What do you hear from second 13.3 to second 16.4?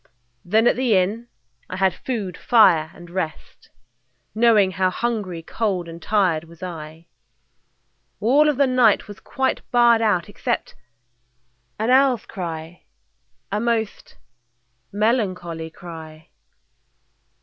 a most melancholy cry.